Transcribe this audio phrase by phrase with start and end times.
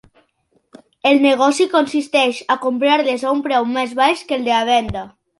[1.09, 5.05] El negoci consisteix a comprar-les a un preu més baix que el de la venda.